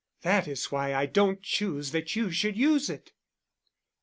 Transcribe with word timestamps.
"That 0.23 0.47
is 0.47 0.71
why 0.71 0.95
I 0.95 1.05
don't 1.05 1.43
choose 1.43 1.91
that 1.91 2.15
you 2.15 2.31
should 2.31 2.57
use 2.57 2.89
it." 2.89 3.11